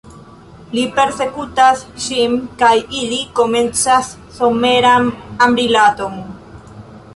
[0.75, 5.15] Li persekutas ŝin kaj ili komencas someran
[5.49, 6.21] amrilaton.